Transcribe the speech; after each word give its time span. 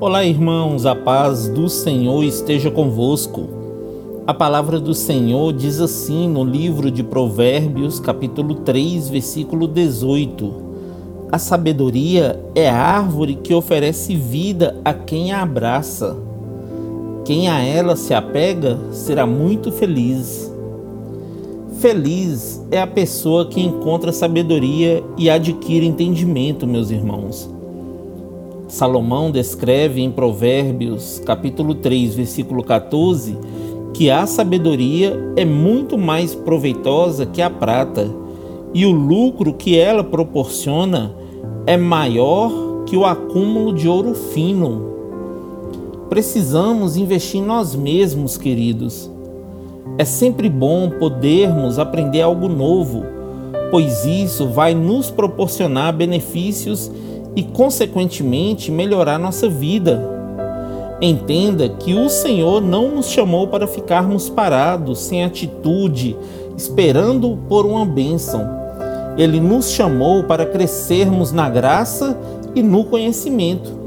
Olá, 0.00 0.24
irmãos, 0.24 0.86
a 0.86 0.94
paz 0.96 1.46
do 1.46 1.68
Senhor 1.68 2.24
esteja 2.24 2.68
convosco. 2.68 3.48
A 4.26 4.34
palavra 4.34 4.80
do 4.80 4.92
Senhor 4.92 5.52
diz 5.52 5.80
assim 5.80 6.28
no 6.28 6.42
livro 6.42 6.90
de 6.90 7.04
Provérbios, 7.04 8.00
capítulo 8.00 8.56
3, 8.56 9.08
versículo 9.08 9.68
18: 9.68 10.52
A 11.30 11.38
sabedoria 11.38 12.44
é 12.56 12.68
a 12.68 12.76
árvore 12.76 13.36
que 13.36 13.54
oferece 13.54 14.16
vida 14.16 14.76
a 14.84 14.92
quem 14.92 15.30
a 15.30 15.42
abraça. 15.42 16.16
Quem 17.24 17.48
a 17.48 17.62
ela 17.62 17.94
se 17.94 18.12
apega 18.12 18.76
será 18.90 19.24
muito 19.24 19.70
feliz. 19.70 20.52
Feliz 21.78 22.60
é 22.68 22.80
a 22.80 22.86
pessoa 22.86 23.46
que 23.46 23.60
encontra 23.60 24.12
sabedoria 24.12 25.04
e 25.16 25.30
adquire 25.30 25.86
entendimento, 25.86 26.66
meus 26.66 26.90
irmãos. 26.90 27.53
Salomão 28.74 29.30
descreve 29.30 30.02
em 30.02 30.10
Provérbios, 30.10 31.22
capítulo 31.24 31.76
3, 31.76 32.16
versículo 32.16 32.60
14, 32.60 33.38
que 33.92 34.10
a 34.10 34.26
sabedoria 34.26 35.16
é 35.36 35.44
muito 35.44 35.96
mais 35.96 36.34
proveitosa 36.34 37.24
que 37.24 37.40
a 37.40 37.48
prata, 37.48 38.10
e 38.74 38.84
o 38.84 38.90
lucro 38.90 39.54
que 39.54 39.78
ela 39.78 40.02
proporciona 40.02 41.14
é 41.64 41.76
maior 41.76 42.82
que 42.84 42.96
o 42.96 43.04
acúmulo 43.04 43.72
de 43.72 43.88
ouro 43.88 44.12
fino. 44.12 44.92
Precisamos 46.08 46.96
investir 46.96 47.40
em 47.40 47.44
nós 47.44 47.76
mesmos, 47.76 48.36
queridos. 48.36 49.08
É 49.96 50.04
sempre 50.04 50.48
bom 50.50 50.90
podermos 50.90 51.78
aprender 51.78 52.22
algo 52.22 52.48
novo, 52.48 53.04
pois 53.70 54.04
isso 54.04 54.48
vai 54.48 54.74
nos 54.74 55.12
proporcionar 55.12 55.94
benefícios 55.94 56.90
e, 57.36 57.42
consequentemente, 57.42 58.70
melhorar 58.70 59.18
nossa 59.18 59.48
vida. 59.48 60.14
Entenda 61.00 61.68
que 61.68 61.94
o 61.94 62.08
Senhor 62.08 62.62
não 62.62 62.96
nos 62.96 63.10
chamou 63.10 63.48
para 63.48 63.66
ficarmos 63.66 64.28
parados, 64.30 65.00
sem 65.00 65.24
atitude, 65.24 66.16
esperando 66.56 67.38
por 67.48 67.66
uma 67.66 67.84
bênção. 67.84 68.48
Ele 69.18 69.40
nos 69.40 69.70
chamou 69.70 70.24
para 70.24 70.46
crescermos 70.46 71.32
na 71.32 71.48
graça 71.48 72.18
e 72.54 72.62
no 72.62 72.84
conhecimento. 72.84 73.84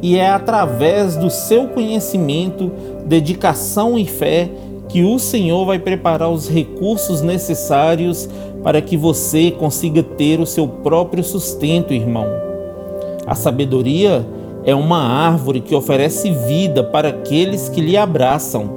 E 0.00 0.16
é 0.16 0.28
através 0.28 1.16
do 1.16 1.30
seu 1.30 1.68
conhecimento, 1.68 2.70
dedicação 3.04 3.98
e 3.98 4.06
fé 4.06 4.50
que 4.88 5.02
o 5.02 5.18
Senhor 5.18 5.66
vai 5.66 5.78
preparar 5.78 6.30
os 6.30 6.48
recursos 6.48 7.22
necessários 7.22 8.28
para 8.62 8.80
que 8.80 8.96
você 8.96 9.50
consiga 9.50 10.02
ter 10.02 10.40
o 10.40 10.46
seu 10.46 10.66
próprio 10.66 11.24
sustento, 11.24 11.92
irmão. 11.92 12.26
A 13.26 13.34
sabedoria 13.34 14.26
é 14.64 14.74
uma 14.74 14.98
árvore 14.98 15.60
que 15.60 15.74
oferece 15.74 16.30
vida 16.30 16.82
para 16.84 17.08
aqueles 17.08 17.68
que 17.68 17.80
lhe 17.80 17.96
abraçam. 17.96 18.68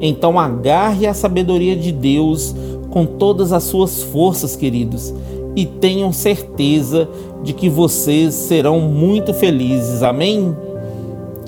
Então 0.00 0.38
agarre 0.38 1.06
a 1.06 1.14
sabedoria 1.14 1.76
de 1.76 1.92
Deus 1.92 2.54
com 2.90 3.04
todas 3.04 3.52
as 3.52 3.64
suas 3.64 4.02
forças, 4.02 4.56
queridos, 4.56 5.14
e 5.54 5.66
tenham 5.66 6.12
certeza 6.12 7.08
de 7.42 7.52
que 7.52 7.68
vocês 7.68 8.34
serão 8.34 8.80
muito 8.80 9.34
felizes. 9.34 10.02
Amém? 10.02 10.56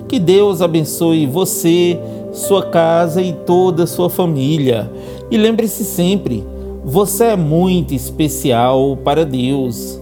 Que 0.08 0.18
Deus 0.18 0.60
abençoe 0.60 1.26
você, 1.26 1.98
sua 2.32 2.64
casa 2.66 3.22
e 3.22 3.32
toda 3.32 3.84
a 3.84 3.86
sua 3.86 4.10
família. 4.10 4.90
E 5.30 5.36
lembre-se 5.36 5.84
sempre, 5.84 6.44
você 6.84 7.24
é 7.24 7.36
muito 7.36 7.94
especial 7.94 8.96
para 8.96 9.24
Deus. 9.24 10.01